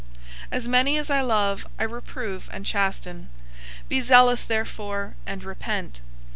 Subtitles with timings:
[0.47, 3.29] 003:019 As many as I love, I reprove and chasten.
[3.87, 6.01] Be zealous therefore, and repent.